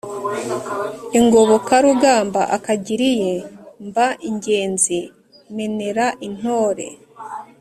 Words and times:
ingobokarugamba 1.19 2.41
akagira 2.55 3.05
iye, 3.13 3.35
mba 3.87 4.07
ingenzi 4.29 4.99
menera 5.55 6.05
intore, 6.27 6.87